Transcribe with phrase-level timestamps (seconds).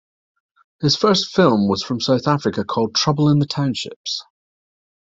[0.81, 4.23] His first film was from South Africa called "Trouble in the Townships".